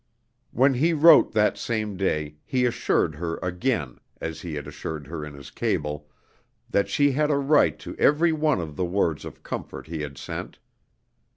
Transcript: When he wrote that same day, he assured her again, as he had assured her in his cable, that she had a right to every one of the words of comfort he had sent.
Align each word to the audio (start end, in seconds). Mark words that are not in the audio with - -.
When 0.49 0.73
he 0.73 0.93
wrote 0.93 1.31
that 1.33 1.59
same 1.59 1.95
day, 1.95 2.37
he 2.43 2.65
assured 2.65 3.13
her 3.13 3.37
again, 3.43 3.99
as 4.19 4.41
he 4.41 4.55
had 4.55 4.65
assured 4.65 5.05
her 5.05 5.23
in 5.23 5.35
his 5.35 5.51
cable, 5.51 6.09
that 6.71 6.89
she 6.89 7.11
had 7.11 7.29
a 7.29 7.37
right 7.37 7.77
to 7.77 7.95
every 7.97 8.31
one 8.33 8.59
of 8.59 8.77
the 8.77 8.85
words 8.85 9.25
of 9.25 9.43
comfort 9.43 9.85
he 9.85 10.01
had 10.01 10.17
sent. 10.17 10.57